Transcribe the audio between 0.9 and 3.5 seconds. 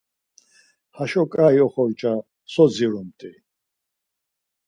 Haşo ǩai oxorca so dziromt̆i!